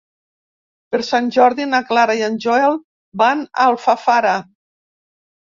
[0.95, 2.79] Per Sant Jordi na Clara i en Joel
[3.23, 4.33] van a Alfafara.